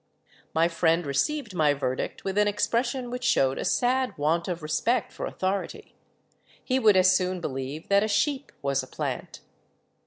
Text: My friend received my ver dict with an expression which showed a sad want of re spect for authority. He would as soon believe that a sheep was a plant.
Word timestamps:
My 0.55 0.67
friend 0.67 1.05
received 1.05 1.53
my 1.53 1.75
ver 1.75 1.95
dict 1.95 2.23
with 2.23 2.35
an 2.39 2.47
expression 2.47 3.11
which 3.11 3.23
showed 3.23 3.59
a 3.59 3.63
sad 3.65 4.17
want 4.17 4.47
of 4.47 4.63
re 4.63 4.67
spect 4.67 5.13
for 5.13 5.27
authority. 5.27 5.93
He 6.63 6.79
would 6.79 6.97
as 6.97 7.15
soon 7.15 7.39
believe 7.39 7.87
that 7.89 8.01
a 8.01 8.07
sheep 8.07 8.51
was 8.63 8.81
a 8.81 8.87
plant. 8.87 9.41